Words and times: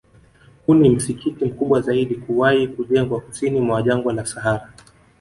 Huu 0.67 0.73
ni 0.73 0.89
msikiti 0.89 1.45
mkubwa 1.45 1.81
zaidi 1.81 2.15
kuwahi 2.15 2.67
kujengwa 2.67 3.19
Kusini 3.21 3.59
mwa 3.59 3.81
Jangwa 3.81 4.13
la 4.13 4.25
Sahara 4.25 4.73